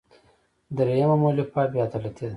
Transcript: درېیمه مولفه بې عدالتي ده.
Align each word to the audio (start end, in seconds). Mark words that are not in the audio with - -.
درېیمه 0.77 1.15
مولفه 1.21 1.61
بې 1.71 1.79
عدالتي 1.85 2.25
ده. 2.27 2.29